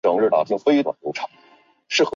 [0.01, 0.01] 弓形是一个
[0.57, 0.93] 非正
[1.87, 2.09] 式用语。